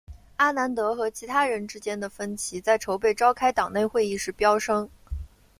[0.37, 4.89] 阿南德和其他人之间的分歧在筹备召开党内会议时飙升。